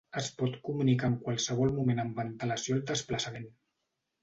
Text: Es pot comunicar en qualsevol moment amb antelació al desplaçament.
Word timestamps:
Es 0.19 0.27
pot 0.37 0.55
comunicar 0.69 1.09
en 1.13 1.17
qualsevol 1.25 1.75
moment 1.77 2.03
amb 2.05 2.23
antelació 2.25 2.79
al 2.79 2.83
desplaçament. 2.95 3.49